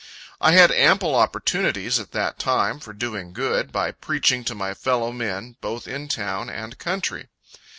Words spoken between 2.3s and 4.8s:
time, for doing good, by preaching to my